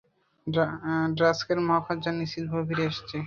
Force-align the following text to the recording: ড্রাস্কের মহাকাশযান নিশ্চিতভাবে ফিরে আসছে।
ড্রাস্কের 1.17 1.59
মহাকাশযান 1.67 2.15
নিশ্চিতভাবে 2.21 2.65
ফিরে 2.69 2.83
আসছে। 2.89 3.15